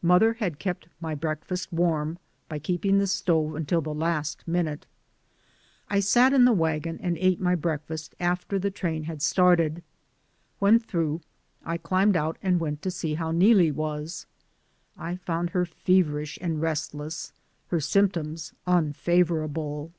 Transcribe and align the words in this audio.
Mother 0.00 0.32
had 0.32 0.58
kept 0.58 0.88
my 1.02 1.14
breakfast 1.14 1.70
warm 1.70 2.16
by 2.48 2.58
keeping 2.58 2.96
the 2.96 3.06
stove 3.06 3.54
until 3.56 3.82
the 3.82 3.92
last 3.92 4.48
minute. 4.48 4.86
I 5.90 6.00
sat 6.00 6.32
in 6.32 6.46
the 6.46 6.54
wagon 6.54 6.98
and 7.02 7.18
ate 7.18 7.42
my 7.42 7.54
breakfast 7.56 8.14
after 8.18 8.58
the 8.58 8.70
train 8.70 9.02
had 9.04 9.20
started. 9.20 9.82
When 10.60 10.78
through 10.78 11.20
I 11.62 11.76
climbed 11.76 12.16
out 12.16 12.38
and 12.42 12.58
went 12.58 12.80
to 12.84 12.90
see 12.90 13.16
how 13.16 13.32
Neelie 13.32 13.70
was. 13.70 14.24
I 14.96 15.16
found 15.16 15.50
her 15.50 15.66
feverish 15.66 16.38
and 16.40 16.62
rest 16.62 16.94
less; 16.94 17.34
her 17.66 17.80
symptoms 17.82 18.54
unfavorable. 18.66 19.92